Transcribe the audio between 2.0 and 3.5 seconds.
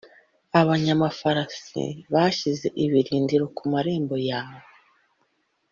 bashinze ibirindiro